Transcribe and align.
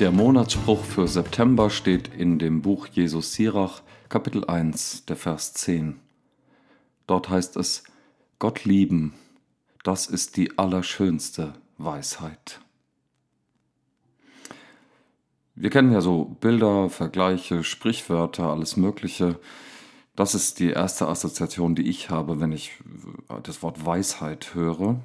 Der 0.00 0.10
Monatsspruch 0.10 0.82
für 0.82 1.06
September 1.06 1.70
steht 1.70 2.08
in 2.08 2.40
dem 2.40 2.62
Buch 2.62 2.88
Jesus 2.88 3.32
Sirach, 3.34 3.80
Kapitel 4.08 4.44
1, 4.44 5.04
der 5.04 5.14
Vers 5.14 5.54
10. 5.54 6.00
Dort 7.06 7.28
heißt 7.28 7.56
es, 7.56 7.84
Gott 8.40 8.64
lieben, 8.64 9.14
das 9.84 10.08
ist 10.08 10.36
die 10.36 10.58
allerschönste 10.58 11.54
Weisheit. 11.78 12.60
Wir 15.54 15.70
kennen 15.70 15.92
ja 15.92 16.00
so 16.00 16.36
Bilder, 16.40 16.90
Vergleiche, 16.90 17.62
Sprichwörter, 17.62 18.50
alles 18.50 18.76
Mögliche. 18.76 19.38
Das 20.16 20.34
ist 20.34 20.58
die 20.58 20.70
erste 20.70 21.06
Assoziation, 21.06 21.76
die 21.76 21.88
ich 21.88 22.10
habe, 22.10 22.40
wenn 22.40 22.50
ich 22.50 22.72
das 23.44 23.62
Wort 23.62 23.86
Weisheit 23.86 24.56
höre 24.56 24.98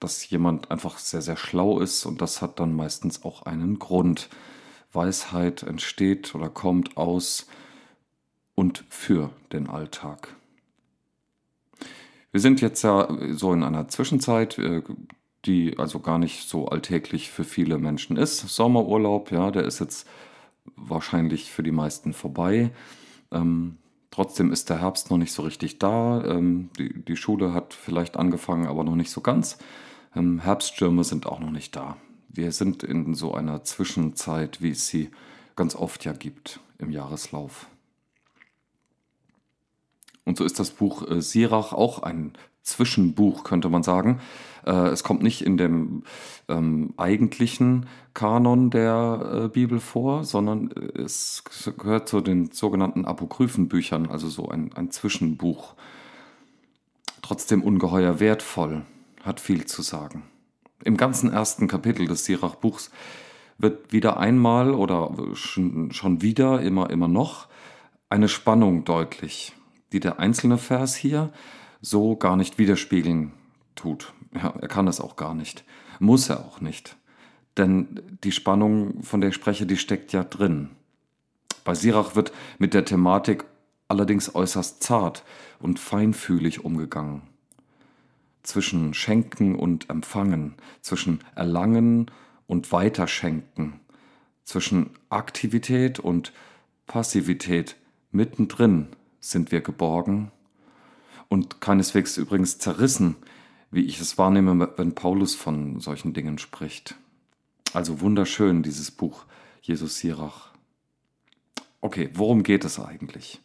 dass 0.00 0.28
jemand 0.30 0.70
einfach 0.70 0.98
sehr, 0.98 1.22
sehr 1.22 1.36
schlau 1.36 1.80
ist 1.80 2.06
und 2.06 2.20
das 2.20 2.42
hat 2.42 2.60
dann 2.60 2.74
meistens 2.74 3.24
auch 3.24 3.42
einen 3.42 3.78
Grund. 3.78 4.28
Weisheit 4.92 5.62
entsteht 5.62 6.34
oder 6.34 6.48
kommt 6.48 6.96
aus 6.96 7.46
und 8.54 8.84
für 8.88 9.30
den 9.52 9.68
Alltag. 9.68 10.34
Wir 12.30 12.40
sind 12.40 12.60
jetzt 12.60 12.82
ja 12.82 13.08
so 13.30 13.52
in 13.52 13.62
einer 13.62 13.88
Zwischenzeit, 13.88 14.58
äh, 14.58 14.82
die 15.44 15.78
also 15.78 16.00
gar 16.00 16.18
nicht 16.18 16.48
so 16.48 16.68
alltäglich 16.68 17.30
für 17.30 17.44
viele 17.44 17.78
Menschen 17.78 18.16
ist. 18.16 18.40
Sommerurlaub, 18.40 19.30
ja, 19.30 19.50
der 19.50 19.64
ist 19.64 19.78
jetzt 19.78 20.06
wahrscheinlich 20.76 21.50
für 21.50 21.62
die 21.62 21.70
meisten 21.70 22.12
vorbei. 22.12 22.70
Ähm, 23.30 23.78
trotzdem 24.10 24.52
ist 24.52 24.68
der 24.68 24.80
Herbst 24.80 25.10
noch 25.10 25.18
nicht 25.18 25.32
so 25.32 25.42
richtig 25.42 25.78
da. 25.78 26.22
Ähm, 26.24 26.70
die, 26.78 27.02
die 27.04 27.16
Schule 27.16 27.54
hat 27.54 27.72
vielleicht 27.72 28.16
angefangen, 28.16 28.66
aber 28.66 28.84
noch 28.84 28.96
nicht 28.96 29.10
so 29.10 29.20
ganz. 29.20 29.58
Ähm, 30.14 30.40
Herbststürme 30.40 31.04
sind 31.04 31.26
auch 31.26 31.40
noch 31.40 31.50
nicht 31.50 31.76
da. 31.76 31.96
Wir 32.28 32.52
sind 32.52 32.82
in 32.82 33.14
so 33.14 33.34
einer 33.34 33.64
Zwischenzeit, 33.64 34.62
wie 34.62 34.70
es 34.70 34.86
sie 34.86 35.10
ganz 35.56 35.74
oft 35.74 36.04
ja 36.04 36.12
gibt 36.12 36.60
im 36.78 36.90
Jahreslauf. 36.90 37.66
Und 40.24 40.36
so 40.36 40.44
ist 40.44 40.60
das 40.60 40.70
Buch 40.70 41.08
äh, 41.08 41.20
Sirach 41.22 41.72
auch 41.72 42.02
ein 42.02 42.34
Zwischenbuch, 42.62 43.44
könnte 43.44 43.70
man 43.70 43.82
sagen. 43.82 44.20
Äh, 44.66 44.88
es 44.88 45.02
kommt 45.02 45.22
nicht 45.22 45.42
in 45.42 45.56
dem 45.56 46.04
ähm, 46.48 46.92
eigentlichen 46.96 47.86
Kanon 48.14 48.70
der 48.70 49.44
äh, 49.44 49.48
Bibel 49.48 49.80
vor, 49.80 50.24
sondern 50.24 50.70
äh, 50.70 51.00
es 51.00 51.42
gehört 51.78 52.08
zu 52.08 52.20
den 52.20 52.50
sogenannten 52.52 53.04
Apokryphenbüchern, 53.06 54.06
also 54.10 54.28
so 54.28 54.48
ein, 54.48 54.72
ein 54.74 54.90
Zwischenbuch. 54.90 55.74
Trotzdem 57.22 57.62
ungeheuer 57.62 58.20
wertvoll 58.20 58.84
hat 59.28 59.38
viel 59.38 59.66
zu 59.66 59.82
sagen. 59.82 60.24
Im 60.82 60.96
ganzen 60.96 61.32
ersten 61.32 61.68
Kapitel 61.68 62.08
des 62.08 62.24
Sirach-Buchs 62.24 62.90
wird 63.58 63.92
wieder 63.92 64.16
einmal 64.16 64.74
oder 64.74 65.14
schon 65.34 66.22
wieder, 66.22 66.60
immer, 66.62 66.90
immer 66.90 67.08
noch, 67.08 67.48
eine 68.08 68.28
Spannung 68.28 68.84
deutlich, 68.84 69.54
die 69.92 70.00
der 70.00 70.18
einzelne 70.18 70.58
Vers 70.58 70.96
hier 70.96 71.30
so 71.80 72.16
gar 72.16 72.36
nicht 72.36 72.58
widerspiegeln 72.58 73.32
tut. 73.74 74.12
Ja, 74.34 74.54
er 74.60 74.68
kann 74.68 74.88
es 74.88 75.00
auch 75.00 75.16
gar 75.16 75.34
nicht, 75.34 75.64
muss 75.98 76.28
er 76.28 76.40
auch 76.40 76.60
nicht. 76.60 76.96
Denn 77.56 78.00
die 78.24 78.32
Spannung, 78.32 79.02
von 79.02 79.20
der 79.20 79.30
ich 79.30 79.36
spreche, 79.36 79.66
die 79.66 79.76
steckt 79.76 80.12
ja 80.12 80.24
drin. 80.24 80.70
Bei 81.64 81.74
Sirach 81.74 82.14
wird 82.14 82.32
mit 82.58 82.72
der 82.72 82.84
Thematik 82.84 83.44
allerdings 83.88 84.34
äußerst 84.34 84.82
zart 84.82 85.24
und 85.58 85.78
feinfühlig 85.78 86.64
umgegangen 86.64 87.22
zwischen 88.42 88.94
Schenken 88.94 89.54
und 89.54 89.90
Empfangen, 89.90 90.54
zwischen 90.80 91.20
Erlangen 91.34 92.10
und 92.46 92.72
Weiterschenken, 92.72 93.80
zwischen 94.44 94.90
Aktivität 95.10 95.98
und 95.98 96.32
Passivität. 96.86 97.76
Mittendrin 98.10 98.88
sind 99.20 99.52
wir 99.52 99.60
geborgen 99.60 100.30
und 101.28 101.60
keineswegs 101.60 102.16
übrigens 102.16 102.58
zerrissen, 102.58 103.16
wie 103.70 103.84
ich 103.84 104.00
es 104.00 104.16
wahrnehme, 104.16 104.72
wenn 104.76 104.94
Paulus 104.94 105.34
von 105.34 105.80
solchen 105.80 106.14
Dingen 106.14 106.38
spricht. 106.38 106.96
Also 107.74 108.00
wunderschön 108.00 108.62
dieses 108.62 108.90
Buch 108.90 109.26
Jesus 109.60 109.98
Sirach. 109.98 110.52
Okay, 111.80 112.10
worum 112.14 112.42
geht 112.42 112.64
es 112.64 112.80
eigentlich? 112.80 113.40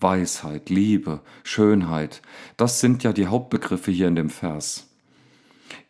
Weisheit, 0.00 0.70
Liebe, 0.70 1.20
Schönheit, 1.42 2.22
das 2.56 2.80
sind 2.80 3.02
ja 3.02 3.12
die 3.12 3.26
Hauptbegriffe 3.26 3.90
hier 3.90 4.08
in 4.08 4.16
dem 4.16 4.30
Vers. 4.30 4.88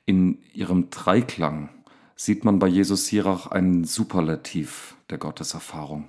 In 0.06 0.38
ihrem 0.52 0.90
Dreiklang 0.90 1.70
sieht 2.16 2.44
man 2.44 2.58
bei 2.58 2.68
Jesus 2.68 3.06
Sirach 3.06 3.48
einen 3.48 3.84
Superlativ 3.84 4.96
der 5.10 5.18
Gotteserfahrung. 5.18 6.08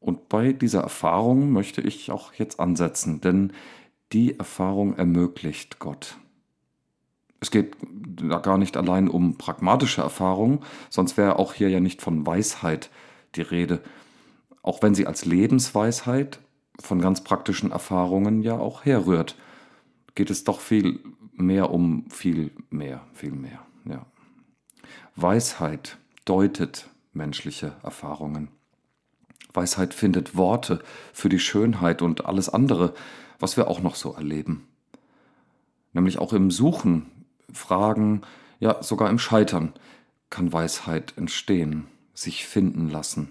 Und 0.00 0.28
bei 0.28 0.52
dieser 0.52 0.82
Erfahrung 0.82 1.50
möchte 1.50 1.80
ich 1.80 2.10
auch 2.10 2.32
jetzt 2.34 2.60
ansetzen, 2.60 3.20
denn 3.20 3.52
die 4.12 4.38
Erfahrung 4.38 4.96
ermöglicht 4.96 5.78
Gott. 5.78 6.16
Es 7.40 7.50
geht 7.50 7.76
da 7.80 8.38
gar 8.38 8.56
nicht 8.56 8.76
allein 8.76 9.08
um 9.08 9.36
pragmatische 9.36 10.00
Erfahrung, 10.00 10.64
sonst 10.90 11.16
wäre 11.16 11.38
auch 11.38 11.54
hier 11.54 11.68
ja 11.68 11.80
nicht 11.80 12.02
von 12.02 12.26
Weisheit 12.26 12.90
die 13.34 13.42
Rede, 13.42 13.82
auch 14.62 14.82
wenn 14.82 14.94
sie 14.94 15.06
als 15.06 15.24
Lebensweisheit 15.24 16.38
von 16.80 17.00
ganz 17.00 17.22
praktischen 17.22 17.70
Erfahrungen 17.70 18.42
ja 18.42 18.58
auch 18.58 18.84
herrührt, 18.84 19.36
geht 20.14 20.30
es 20.30 20.44
doch 20.44 20.60
viel 20.60 21.00
mehr 21.32 21.70
um 21.70 22.08
viel 22.10 22.50
mehr, 22.70 23.02
viel 23.12 23.32
mehr. 23.32 23.60
Ja. 23.84 24.06
Weisheit 25.14 25.98
deutet 26.24 26.88
menschliche 27.12 27.76
Erfahrungen. 27.82 28.48
Weisheit 29.52 29.94
findet 29.94 30.36
Worte 30.36 30.80
für 31.12 31.28
die 31.28 31.38
Schönheit 31.38 32.02
und 32.02 32.26
alles 32.26 32.48
andere, 32.48 32.94
was 33.38 33.56
wir 33.56 33.68
auch 33.68 33.80
noch 33.80 33.94
so 33.94 34.12
erleben. 34.12 34.66
Nämlich 35.92 36.18
auch 36.18 36.32
im 36.32 36.50
Suchen, 36.50 37.06
Fragen, 37.52 38.22
ja 38.60 38.82
sogar 38.82 39.08
im 39.08 39.18
Scheitern 39.18 39.72
kann 40.30 40.52
Weisheit 40.52 41.14
entstehen, 41.16 41.86
sich 42.12 42.46
finden 42.46 42.90
lassen. 42.90 43.30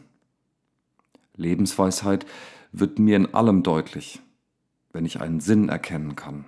Lebensweisheit 1.35 2.25
wird 2.79 2.99
mir 2.99 3.15
in 3.15 3.33
allem 3.33 3.63
deutlich, 3.63 4.21
wenn 4.91 5.05
ich 5.05 5.21
einen 5.21 5.39
Sinn 5.39 5.69
erkennen 5.69 6.15
kann 6.15 6.45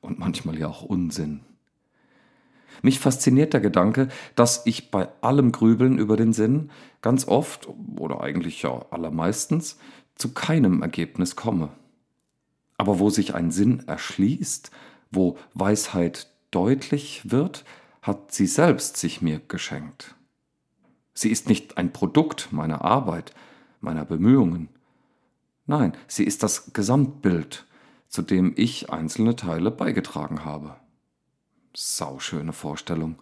und 0.00 0.18
manchmal 0.18 0.58
ja 0.58 0.68
auch 0.68 0.82
Unsinn. 0.82 1.40
Mich 2.82 2.98
fasziniert 2.98 3.52
der 3.52 3.60
Gedanke, 3.60 4.08
dass 4.36 4.64
ich 4.64 4.90
bei 4.90 5.08
allem 5.20 5.52
Grübeln 5.52 5.98
über 5.98 6.16
den 6.16 6.32
Sinn 6.32 6.70
ganz 7.02 7.26
oft 7.26 7.68
oder 7.98 8.20
eigentlich 8.20 8.62
ja 8.62 8.86
allermeistens 8.90 9.78
zu 10.14 10.32
keinem 10.32 10.82
Ergebnis 10.82 11.36
komme. 11.36 11.70
Aber 12.78 12.98
wo 12.98 13.10
sich 13.10 13.34
ein 13.34 13.50
Sinn 13.50 13.82
erschließt, 13.86 14.70
wo 15.10 15.36
Weisheit 15.52 16.28
deutlich 16.50 17.30
wird, 17.30 17.64
hat 18.02 18.32
sie 18.32 18.46
selbst 18.46 18.96
sich 18.96 19.20
mir 19.20 19.40
geschenkt. 19.40 20.14
Sie 21.12 21.30
ist 21.30 21.48
nicht 21.48 21.76
ein 21.76 21.92
Produkt 21.92 22.48
meiner 22.50 22.82
Arbeit, 22.82 23.34
meiner 23.80 24.06
Bemühungen, 24.06 24.68
Nein, 25.66 25.96
sie 26.06 26.24
ist 26.24 26.42
das 26.42 26.72
Gesamtbild, 26.72 27.66
zu 28.08 28.22
dem 28.22 28.52
ich 28.56 28.90
einzelne 28.90 29.36
Teile 29.36 29.70
beigetragen 29.70 30.44
habe. 30.44 30.76
Sauschöne 31.74 32.52
Vorstellung. 32.52 33.16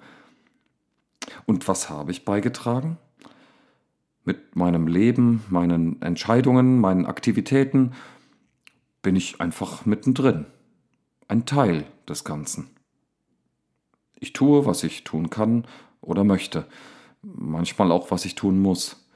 Und 1.46 1.68
was 1.68 1.90
habe 1.90 2.10
ich 2.10 2.24
beigetragen? 2.24 2.96
Mit 4.24 4.56
meinem 4.56 4.86
Leben, 4.86 5.44
meinen 5.50 6.00
Entscheidungen, 6.02 6.80
meinen 6.80 7.06
Aktivitäten 7.06 7.92
bin 9.02 9.16
ich 9.16 9.40
einfach 9.40 9.86
mittendrin. 9.86 10.46
Ein 11.28 11.46
Teil 11.46 11.86
des 12.08 12.24
Ganzen. 12.24 12.70
Ich 14.20 14.32
tue, 14.32 14.66
was 14.66 14.82
ich 14.82 15.04
tun 15.04 15.30
kann 15.30 15.66
oder 16.00 16.24
möchte. 16.24 16.66
Manchmal 17.22 17.92
auch, 17.92 18.10
was 18.10 18.24
ich 18.24 18.34
tun 18.34 18.60
muss. 18.60 19.08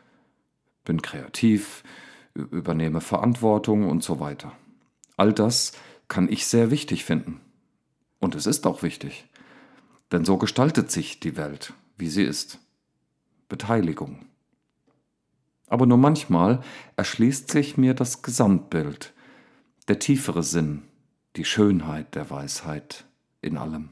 Bin 0.85 1.02
kreativ, 1.02 1.82
übernehme 2.34 3.00
Verantwortung 3.00 3.88
und 3.88 4.02
so 4.02 4.20
weiter. 4.20 4.52
All 5.17 5.32
das 5.32 5.73
kann 6.08 6.29
ich 6.29 6.46
sehr 6.46 6.70
wichtig 6.70 7.05
finden. 7.05 7.40
Und 8.19 8.34
es 8.34 8.46
ist 8.46 8.67
auch 8.67 8.82
wichtig. 8.82 9.29
Denn 10.11 10.25
so 10.25 10.38
gestaltet 10.38 10.90
sich 10.90 11.20
die 11.20 11.37
Welt, 11.37 11.73
wie 11.96 12.08
sie 12.08 12.23
ist. 12.23 12.58
Beteiligung. 13.49 14.26
Aber 15.67 15.87
nur 15.87 15.99
manchmal 15.99 16.62
erschließt 16.96 17.50
sich 17.50 17.76
mir 17.76 17.94
das 17.94 18.23
Gesamtbild, 18.23 19.14
der 19.88 19.99
tiefere 19.99 20.43
Sinn, 20.43 20.82
die 21.37 21.44
Schönheit 21.44 22.14
der 22.14 22.31
Weisheit 22.31 23.06
in 23.40 23.56
allem. 23.56 23.90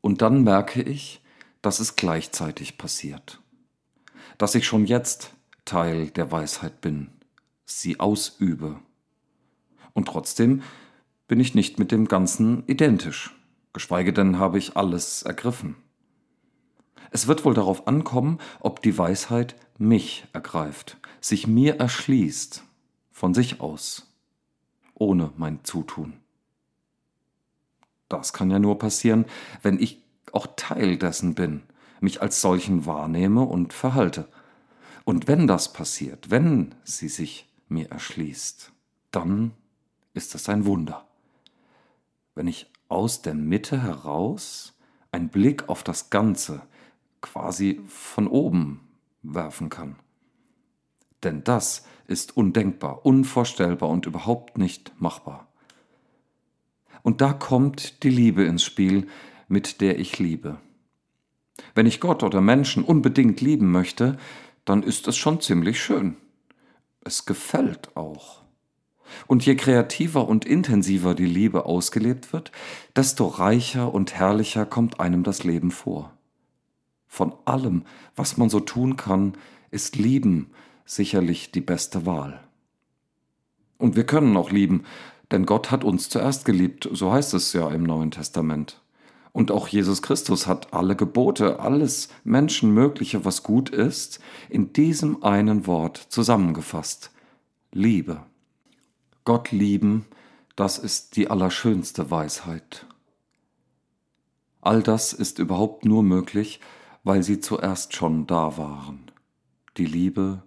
Und 0.00 0.20
dann 0.20 0.42
merke 0.42 0.82
ich, 0.82 1.22
dass 1.62 1.78
es 1.78 1.94
gleichzeitig 1.94 2.76
passiert. 2.76 3.40
Dass 4.36 4.56
ich 4.56 4.66
schon 4.66 4.84
jetzt 4.84 5.32
Teil 5.64 6.10
der 6.10 6.30
Weisheit 6.32 6.80
bin, 6.80 7.10
sie 7.64 8.00
ausübe. 8.00 8.78
Und 9.92 10.08
trotzdem 10.08 10.62
bin 11.28 11.40
ich 11.40 11.54
nicht 11.54 11.78
mit 11.78 11.92
dem 11.92 12.08
Ganzen 12.08 12.64
identisch, 12.66 13.34
geschweige 13.72 14.12
denn 14.12 14.38
habe 14.38 14.58
ich 14.58 14.76
alles 14.76 15.22
ergriffen. 15.22 15.76
Es 17.10 17.26
wird 17.26 17.44
wohl 17.44 17.54
darauf 17.54 17.86
ankommen, 17.86 18.38
ob 18.60 18.82
die 18.82 18.96
Weisheit 18.96 19.54
mich 19.78 20.24
ergreift, 20.32 20.96
sich 21.20 21.46
mir 21.46 21.76
erschließt, 21.76 22.64
von 23.10 23.34
sich 23.34 23.60
aus, 23.60 24.12
ohne 24.94 25.32
mein 25.36 25.62
Zutun. 25.64 26.14
Das 28.08 28.32
kann 28.32 28.50
ja 28.50 28.58
nur 28.58 28.78
passieren, 28.78 29.26
wenn 29.62 29.78
ich 29.78 30.02
auch 30.32 30.46
Teil 30.56 30.96
dessen 30.96 31.34
bin, 31.34 31.62
mich 32.00 32.20
als 32.20 32.40
solchen 32.40 32.86
wahrnehme 32.86 33.42
und 33.42 33.72
verhalte. 33.72 34.28
Und 35.04 35.28
wenn 35.28 35.46
das 35.46 35.72
passiert, 35.72 36.30
wenn 36.30 36.74
sie 36.84 37.08
sich 37.08 37.48
mir 37.68 37.90
erschließt, 37.90 38.72
dann 39.10 39.52
ist 40.14 40.34
es 40.34 40.48
ein 40.48 40.64
Wunder. 40.64 41.06
Wenn 42.34 42.46
ich 42.46 42.70
aus 42.88 43.22
der 43.22 43.34
Mitte 43.34 43.82
heraus 43.82 44.74
einen 45.10 45.28
Blick 45.28 45.68
auf 45.68 45.82
das 45.82 46.10
Ganze 46.10 46.62
quasi 47.20 47.80
von 47.86 48.26
oben 48.26 48.80
werfen 49.22 49.70
kann. 49.70 49.96
Denn 51.22 51.44
das 51.44 51.86
ist 52.06 52.36
undenkbar, 52.36 53.06
unvorstellbar 53.06 53.88
und 53.88 54.06
überhaupt 54.06 54.58
nicht 54.58 54.92
machbar. 55.00 55.48
Und 57.02 57.20
da 57.20 57.32
kommt 57.32 58.02
die 58.02 58.10
Liebe 58.10 58.44
ins 58.44 58.64
Spiel, 58.64 59.08
mit 59.48 59.80
der 59.80 59.98
ich 59.98 60.18
liebe. 60.18 60.58
Wenn 61.74 61.86
ich 61.86 62.00
Gott 62.00 62.22
oder 62.22 62.40
Menschen 62.40 62.84
unbedingt 62.84 63.40
lieben 63.40 63.70
möchte, 63.70 64.18
dann 64.64 64.82
ist 64.82 65.08
es 65.08 65.16
schon 65.16 65.40
ziemlich 65.40 65.80
schön. 65.80 66.16
Es 67.04 67.26
gefällt 67.26 67.96
auch. 67.96 68.42
Und 69.26 69.44
je 69.44 69.56
kreativer 69.56 70.26
und 70.26 70.44
intensiver 70.44 71.14
die 71.14 71.26
Liebe 71.26 71.66
ausgelebt 71.66 72.32
wird, 72.32 72.52
desto 72.96 73.26
reicher 73.26 73.92
und 73.92 74.14
herrlicher 74.14 74.64
kommt 74.64 75.00
einem 75.00 75.22
das 75.22 75.44
Leben 75.44 75.70
vor. 75.70 76.12
Von 77.06 77.34
allem, 77.44 77.84
was 78.16 78.38
man 78.38 78.48
so 78.48 78.60
tun 78.60 78.96
kann, 78.96 79.34
ist 79.70 79.96
Lieben 79.96 80.50
sicherlich 80.84 81.52
die 81.52 81.60
beste 81.60 82.06
Wahl. 82.06 82.42
Und 83.78 83.96
wir 83.96 84.04
können 84.04 84.36
auch 84.36 84.50
lieben, 84.50 84.84
denn 85.30 85.46
Gott 85.46 85.70
hat 85.70 85.82
uns 85.82 86.08
zuerst 86.08 86.44
geliebt, 86.44 86.88
so 86.92 87.12
heißt 87.12 87.34
es 87.34 87.52
ja 87.52 87.68
im 87.70 87.82
Neuen 87.82 88.10
Testament. 88.10 88.81
Und 89.32 89.50
auch 89.50 89.66
Jesus 89.66 90.02
Christus 90.02 90.46
hat 90.46 90.74
alle 90.74 90.94
Gebote, 90.94 91.60
alles 91.60 92.08
Menschenmögliche, 92.22 93.24
was 93.24 93.42
gut 93.42 93.70
ist, 93.70 94.20
in 94.50 94.72
diesem 94.74 95.22
einen 95.22 95.66
Wort 95.66 95.96
zusammengefasst. 95.96 97.10
Liebe. 97.72 98.22
Gott 99.24 99.50
lieben, 99.52 100.04
das 100.56 100.78
ist 100.78 101.16
die 101.16 101.28
allerschönste 101.28 102.10
Weisheit. 102.10 102.86
All 104.60 104.82
das 104.82 105.12
ist 105.12 105.38
überhaupt 105.38 105.84
nur 105.84 106.02
möglich, 106.02 106.60
weil 107.02 107.22
sie 107.22 107.40
zuerst 107.40 107.94
schon 107.94 108.26
da 108.26 108.56
waren. 108.58 109.10
Die 109.76 109.86
Liebe, 109.86 110.42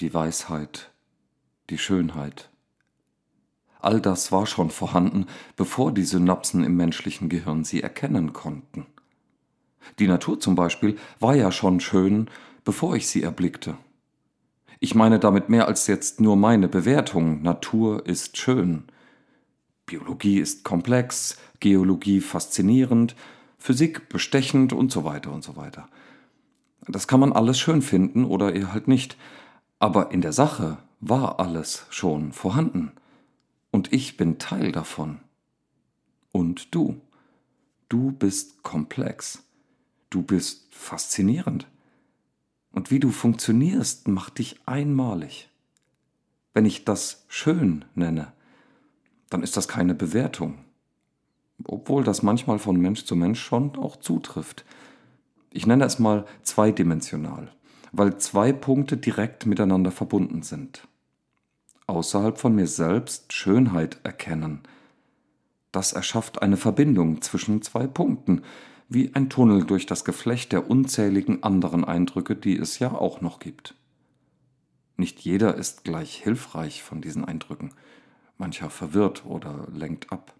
die 0.00 0.14
Weisheit, 0.14 0.90
die 1.70 1.78
Schönheit. 1.78 2.50
All 3.88 4.02
das 4.02 4.32
war 4.32 4.44
schon 4.44 4.68
vorhanden, 4.68 5.24
bevor 5.56 5.92
die 5.92 6.02
Synapsen 6.02 6.62
im 6.62 6.76
menschlichen 6.76 7.30
Gehirn 7.30 7.64
sie 7.64 7.82
erkennen 7.82 8.34
konnten. 8.34 8.84
Die 9.98 10.06
Natur 10.06 10.38
zum 10.38 10.54
Beispiel 10.54 10.98
war 11.20 11.34
ja 11.34 11.50
schon 11.50 11.80
schön, 11.80 12.28
bevor 12.66 12.96
ich 12.96 13.08
sie 13.08 13.22
erblickte. 13.22 13.78
Ich 14.78 14.94
meine 14.94 15.18
damit 15.18 15.48
mehr 15.48 15.68
als 15.68 15.86
jetzt 15.86 16.20
nur 16.20 16.36
meine 16.36 16.68
Bewertung. 16.68 17.40
Natur 17.40 18.04
ist 18.04 18.36
schön. 18.36 18.84
Biologie 19.86 20.38
ist 20.38 20.64
komplex, 20.64 21.38
Geologie 21.58 22.20
faszinierend, 22.20 23.16
Physik 23.56 24.10
bestechend 24.10 24.74
und 24.74 24.92
so 24.92 25.04
weiter 25.04 25.32
und 25.32 25.42
so 25.42 25.56
weiter. 25.56 25.88
Das 26.86 27.08
kann 27.08 27.20
man 27.20 27.32
alles 27.32 27.58
schön 27.58 27.80
finden 27.80 28.26
oder 28.26 28.54
eher 28.54 28.70
halt 28.74 28.86
nicht. 28.86 29.16
Aber 29.78 30.10
in 30.10 30.20
der 30.20 30.34
Sache 30.34 30.76
war 31.00 31.40
alles 31.40 31.86
schon 31.88 32.34
vorhanden. 32.34 32.92
Und 33.70 33.92
ich 33.92 34.16
bin 34.16 34.38
Teil 34.38 34.72
davon. 34.72 35.20
Und 36.32 36.74
du. 36.74 37.00
Du 37.88 38.12
bist 38.12 38.62
komplex. 38.62 39.42
Du 40.10 40.22
bist 40.22 40.74
faszinierend. 40.74 41.66
Und 42.72 42.90
wie 42.90 43.00
du 43.00 43.10
funktionierst, 43.10 44.08
macht 44.08 44.38
dich 44.38 44.60
einmalig. 44.66 45.48
Wenn 46.54 46.66
ich 46.66 46.84
das 46.84 47.24
schön 47.28 47.84
nenne, 47.94 48.32
dann 49.30 49.42
ist 49.42 49.56
das 49.56 49.68
keine 49.68 49.94
Bewertung 49.94 50.64
obwohl 51.64 52.04
das 52.04 52.22
manchmal 52.22 52.58
von 52.58 52.76
Mensch 52.76 53.04
zu 53.04 53.16
Mensch 53.16 53.40
schon 53.40 53.76
auch 53.76 53.96
zutrifft. 53.96 54.64
Ich 55.52 55.66
nenne 55.66 55.84
es 55.84 55.98
mal 55.98 56.24
zweidimensional, 56.42 57.50
weil 57.92 58.18
zwei 58.18 58.52
Punkte 58.52 58.96
direkt 58.96 59.46
miteinander 59.46 59.90
verbunden 59.90 60.42
sind. 60.42 60.86
Außerhalb 61.88 62.38
von 62.38 62.54
mir 62.54 62.66
selbst 62.66 63.32
Schönheit 63.32 63.98
erkennen. 64.04 64.60
Das 65.72 65.94
erschafft 65.94 66.42
eine 66.42 66.58
Verbindung 66.58 67.22
zwischen 67.22 67.62
zwei 67.62 67.86
Punkten, 67.86 68.42
wie 68.90 69.14
ein 69.14 69.30
Tunnel 69.30 69.64
durch 69.64 69.86
das 69.86 70.04
Geflecht 70.04 70.52
der 70.52 70.70
unzähligen 70.70 71.42
anderen 71.42 71.84
Eindrücke, 71.84 72.36
die 72.36 72.58
es 72.58 72.78
ja 72.78 72.92
auch 72.92 73.22
noch 73.22 73.38
gibt. 73.38 73.74
Nicht 74.98 75.20
jeder 75.20 75.54
ist 75.54 75.84
gleich 75.84 76.16
hilfreich 76.16 76.82
von 76.82 77.00
diesen 77.00 77.24
Eindrücken, 77.24 77.70
mancher 78.36 78.68
verwirrt 78.68 79.24
oder 79.24 79.66
lenkt 79.72 80.12
ab. 80.12 80.34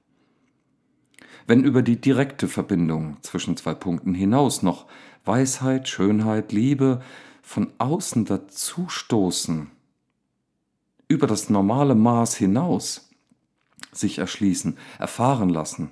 Wenn 1.47 1.65
über 1.65 1.81
die 1.81 1.99
direkte 1.99 2.47
Verbindung 2.47 3.17
zwischen 3.23 3.57
zwei 3.57 3.73
Punkten 3.73 4.13
hinaus 4.13 4.63
noch 4.63 4.87
Weisheit, 5.25 5.89
Schönheit, 5.89 6.53
Liebe 6.53 7.01
von 7.41 7.73
außen 7.79 8.27
dazustoßen, 8.27 9.71
über 11.09 11.27
das 11.27 11.51
normale 11.51 11.95
Maß 11.95 12.37
hinaus 12.37 13.11
sich 13.93 14.19
erschließen, 14.19 14.77
erfahren 14.99 15.49
lassen, 15.49 15.91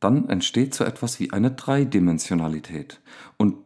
dann 0.00 0.28
entsteht 0.28 0.74
so 0.74 0.84
etwas 0.84 1.18
wie 1.18 1.32
eine 1.32 1.50
Dreidimensionalität 1.50 3.00
und 3.38 3.56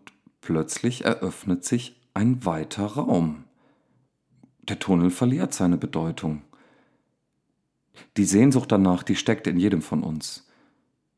plötzlich 0.41 1.05
eröffnet 1.05 1.65
sich 1.65 2.01
ein 2.15 2.45
weiter 2.45 2.87
Raum. 2.87 3.45
Der 4.63 4.79
Tunnel 4.79 5.11
verliert 5.11 5.53
seine 5.53 5.77
Bedeutung. 5.77 6.43
Die 8.17 8.25
Sehnsucht 8.25 8.71
danach, 8.71 9.03
die 9.03 9.17
steckt 9.17 9.47
in 9.47 9.59
jedem 9.59 9.83
von 9.83 10.03
uns. 10.03 10.47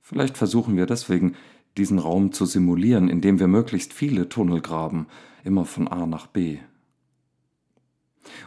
Vielleicht 0.00 0.38
versuchen 0.38 0.76
wir 0.76 0.87
deswegen, 0.87 1.37
diesen 1.76 1.99
Raum 1.99 2.32
zu 2.32 2.46
simulieren, 2.46 3.08
indem 3.08 3.38
wir 3.38 3.46
möglichst 3.46 3.92
viele 3.92 4.28
Tunnel 4.28 4.61
graben, 4.61 5.06
immer 5.44 5.64
von 5.64 5.88
A 5.88 6.06
nach 6.06 6.26
B. 6.26 6.58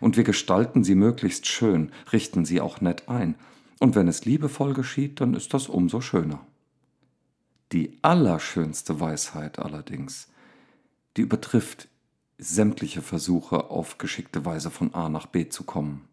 Und 0.02 0.18
wir 0.18 0.24
gestalten 0.24 0.84
sie 0.84 0.96
möglichst 0.96 1.48
schön, 1.48 1.92
richten 2.12 2.46
sie 2.46 2.62
auch 2.62 2.82
nett 2.82 3.10
ein. 3.10 3.36
Und 3.80 3.96
wenn 3.96 4.08
es 4.08 4.26
liebevoll 4.26 4.74
geschieht, 4.74 5.22
dann 5.22 5.34
ist 5.34 5.54
das 5.54 5.68
umso 5.68 6.02
schöner. 6.02 6.40
Die 7.72 7.98
allerschönste 8.02 9.00
Weisheit 9.00 9.60
allerdings, 9.60 10.30
die 11.18 11.22
übertrifft 11.22 11.88
sämtliche 12.38 13.02
Versuche, 13.02 13.70
auf 13.70 13.98
geschickte 13.98 14.46
Weise 14.46 14.70
von 14.70 14.94
A 14.94 15.10
nach 15.10 15.26
B 15.26 15.50
zu 15.50 15.64
kommen. 15.64 16.08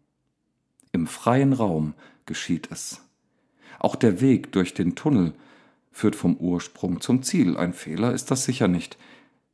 Im 0.91 1.07
freien 1.07 1.53
Raum 1.53 1.93
geschieht 2.25 2.69
es. 2.71 3.01
Auch 3.79 3.95
der 3.95 4.21
Weg 4.21 4.51
durch 4.51 4.73
den 4.73 4.95
Tunnel 4.95 5.33
führt 5.91 6.15
vom 6.15 6.35
Ursprung 6.37 7.01
zum 7.01 7.23
Ziel. 7.23 7.57
Ein 7.57 7.73
Fehler 7.73 8.13
ist 8.13 8.31
das 8.31 8.45
sicher 8.45 8.67
nicht. 8.67 8.97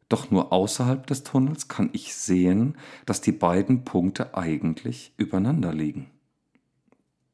Doch 0.09 0.31
nur 0.31 0.53
außerhalb 0.53 1.05
des 1.05 1.23
Tunnels 1.23 1.67
kann 1.67 1.89
ich 1.93 2.15
sehen, 2.15 2.77
dass 3.05 3.21
die 3.21 3.31
beiden 3.31 3.83
Punkte 3.83 4.35
eigentlich 4.37 5.13
übereinander 5.17 5.73
liegen. 5.73 6.09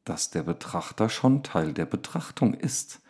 Dass 0.05 0.31
der 0.31 0.43
Betrachter 0.43 1.09
schon 1.09 1.43
Teil 1.43 1.73
der 1.73 1.85
Betrachtung 1.85 2.53
ist. 2.53 3.01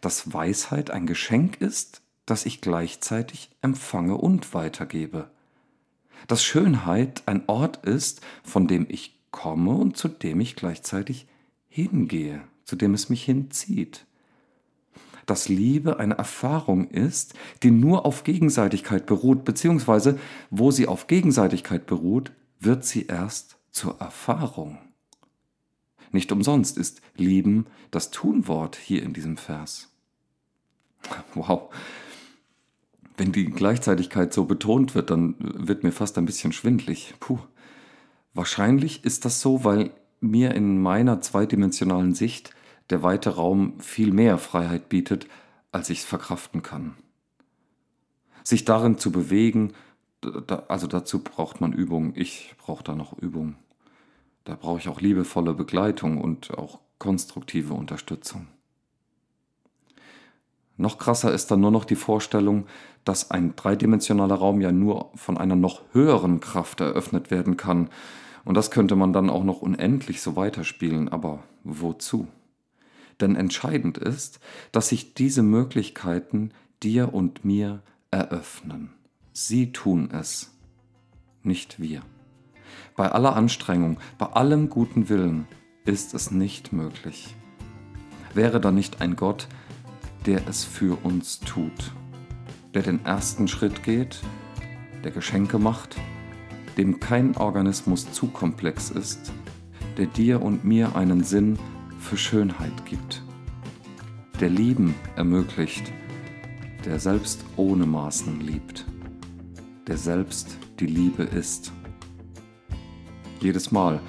Dass 0.00 0.32
Weisheit 0.32 0.90
ein 0.90 1.06
Geschenk 1.06 1.60
ist, 1.60 2.02
das 2.26 2.46
ich 2.46 2.60
gleichzeitig 2.60 3.50
empfange 3.62 4.16
und 4.16 4.54
weitergebe. 4.54 5.30
Dass 6.26 6.42
Schönheit 6.42 7.22
ein 7.26 7.44
Ort 7.48 7.84
ist, 7.86 8.20
von 8.42 8.66
dem 8.66 8.86
ich 8.88 9.20
komme 9.30 9.72
und 9.72 9.96
zu 9.96 10.08
dem 10.08 10.40
ich 10.40 10.56
gleichzeitig 10.56 11.26
hingehe 11.68 12.42
zu 12.64 12.76
dem 12.76 12.94
es 12.94 13.08
mich 13.08 13.24
hinzieht. 13.24 14.06
Dass 15.26 15.48
Liebe 15.48 15.98
eine 15.98 16.18
Erfahrung 16.18 16.88
ist, 16.88 17.34
die 17.62 17.70
nur 17.70 18.04
auf 18.04 18.24
Gegenseitigkeit 18.24 19.06
beruht, 19.06 19.44
beziehungsweise 19.44 20.18
wo 20.50 20.70
sie 20.70 20.86
auf 20.86 21.06
Gegenseitigkeit 21.06 21.86
beruht, 21.86 22.32
wird 22.60 22.84
sie 22.84 23.06
erst 23.06 23.56
zur 23.70 24.00
Erfahrung. 24.00 24.78
Nicht 26.12 26.30
umsonst 26.30 26.78
ist 26.78 27.00
Lieben 27.16 27.66
das 27.90 28.10
Tunwort 28.10 28.76
hier 28.76 29.02
in 29.02 29.12
diesem 29.12 29.36
Vers. 29.36 29.90
Wow. 31.34 31.74
Wenn 33.16 33.32
die 33.32 33.46
Gleichzeitigkeit 33.46 34.32
so 34.32 34.44
betont 34.44 34.94
wird, 34.94 35.10
dann 35.10 35.34
wird 35.38 35.82
mir 35.82 35.92
fast 35.92 36.18
ein 36.18 36.24
bisschen 36.24 36.52
schwindlig. 36.52 37.14
Puh. 37.20 37.38
Wahrscheinlich 38.32 39.04
ist 39.04 39.24
das 39.24 39.40
so, 39.40 39.64
weil 39.64 39.90
mir 40.20 40.54
in 40.54 40.80
meiner 40.80 41.20
zweidimensionalen 41.20 42.14
Sicht 42.14 42.50
der 42.90 43.02
weite 43.02 43.30
Raum 43.30 43.80
viel 43.80 44.12
mehr 44.12 44.38
Freiheit 44.38 44.88
bietet, 44.88 45.26
als 45.72 45.90
ich 45.90 46.00
es 46.00 46.04
verkraften 46.04 46.62
kann. 46.62 46.94
Sich 48.42 48.64
darin 48.64 48.98
zu 48.98 49.10
bewegen, 49.10 49.72
also 50.68 50.86
dazu 50.86 51.22
braucht 51.22 51.60
man 51.60 51.72
Übung. 51.72 52.12
Ich 52.14 52.54
brauche 52.58 52.84
da 52.84 52.94
noch 52.94 53.16
Übung. 53.18 53.56
Da 54.44 54.54
brauche 54.54 54.78
ich 54.78 54.88
auch 54.88 55.00
liebevolle 55.00 55.54
Begleitung 55.54 56.20
und 56.20 56.56
auch 56.56 56.78
konstruktive 56.98 57.74
Unterstützung. 57.74 58.46
Noch 60.76 60.98
krasser 60.98 61.32
ist 61.32 61.50
dann 61.50 61.60
nur 61.60 61.70
noch 61.70 61.84
die 61.84 61.94
Vorstellung, 61.94 62.66
dass 63.04 63.30
ein 63.30 63.54
dreidimensionaler 63.54 64.34
Raum 64.34 64.60
ja 64.60 64.72
nur 64.72 65.10
von 65.14 65.38
einer 65.38 65.56
noch 65.56 65.82
höheren 65.92 66.40
Kraft 66.40 66.80
eröffnet 66.80 67.30
werden 67.30 67.56
kann. 67.56 67.90
Und 68.44 68.56
das 68.56 68.70
könnte 68.70 68.96
man 68.96 69.12
dann 69.12 69.30
auch 69.30 69.44
noch 69.44 69.62
unendlich 69.62 70.20
so 70.20 70.36
weiterspielen, 70.36 71.08
aber 71.08 71.44
wozu? 71.62 72.26
Denn 73.20 73.36
entscheidend 73.36 73.98
ist, 73.98 74.40
dass 74.72 74.88
sich 74.88 75.14
diese 75.14 75.42
Möglichkeiten 75.42 76.50
dir 76.82 77.14
und 77.14 77.44
mir 77.44 77.82
eröffnen. 78.10 78.90
Sie 79.32 79.72
tun 79.72 80.10
es, 80.12 80.52
nicht 81.42 81.80
wir. 81.80 82.02
Bei 82.96 83.10
aller 83.10 83.34
Anstrengung, 83.34 83.98
bei 84.18 84.26
allem 84.26 84.70
guten 84.70 85.08
Willen 85.08 85.46
ist 85.84 86.14
es 86.14 86.30
nicht 86.30 86.72
möglich. 86.72 87.34
Wäre 88.34 88.60
da 88.60 88.70
nicht 88.70 89.00
ein 89.00 89.16
Gott, 89.16 89.48
der 90.26 90.46
es 90.48 90.64
für 90.64 91.04
uns 91.04 91.40
tut, 91.40 91.92
der 92.72 92.82
den 92.82 93.04
ersten 93.04 93.48
Schritt 93.48 93.82
geht, 93.82 94.20
der 95.04 95.10
Geschenke 95.10 95.58
macht, 95.58 95.96
dem 96.76 97.00
kein 97.00 97.36
Organismus 97.36 98.10
zu 98.12 98.28
komplex 98.28 98.90
ist, 98.90 99.32
der 99.98 100.06
dir 100.06 100.42
und 100.42 100.64
mir 100.64 100.96
einen 100.96 101.22
Sinn 101.22 101.58
für 102.04 102.16
Schönheit 102.18 102.84
gibt, 102.84 103.22
der 104.38 104.50
Lieben 104.50 104.94
ermöglicht, 105.16 105.90
der 106.84 107.00
selbst 107.00 107.42
ohne 107.56 107.86
Maßen 107.86 108.40
liebt, 108.40 108.84
der 109.86 109.96
selbst 109.96 110.58
die 110.80 110.86
Liebe 110.86 111.22
ist. 111.22 111.72
Jedes 113.40 113.72
Mal, 113.72 114.00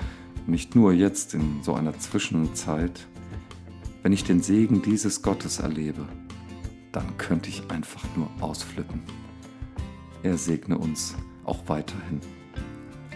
nicht 0.46 0.76
nur 0.76 0.92
jetzt 0.92 1.34
in 1.34 1.64
so 1.64 1.74
einer 1.74 1.98
Zwischenzeit, 1.98 3.08
wenn 4.04 4.12
ich 4.12 4.26
den 4.26 4.42
Segen 4.42 4.82
dieses 4.82 5.22
Gottes 5.22 5.60
erlebe, 5.60 6.06
dann 6.92 7.18
könnte 7.18 7.50
ich 7.50 7.72
einfach 7.72 8.04
nur 8.18 8.30
ausflippen. 8.42 9.02
Er 10.22 10.38
segne 10.38 10.78
uns 10.78 11.16
auch 11.46 11.68
weiterhin. 11.68 12.20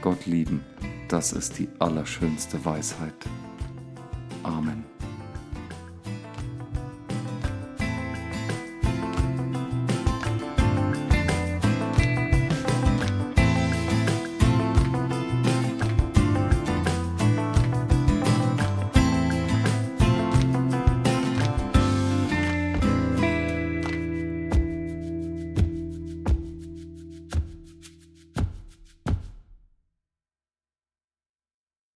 Gott 0.01 0.25
lieben, 0.25 0.63
das 1.09 1.33
ist 1.33 1.59
die 1.59 1.67
allerschönste 1.79 2.63
Weisheit. 2.63 3.27
Amen. 4.49 4.98